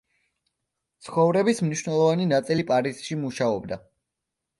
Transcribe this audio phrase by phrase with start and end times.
[1.07, 3.79] ცხოვრების მნიშვნელოვანი ნაწილი პარიზში მუშაობდა.